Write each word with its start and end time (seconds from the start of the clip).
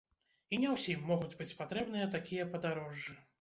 І 0.55 0.57
не 0.61 0.71
ўсім 0.75 1.03
могуць 1.09 1.35
быць 1.43 1.49
патрэбныя 1.59 2.09
такія 2.17 2.49
падарожжы. 2.57 3.17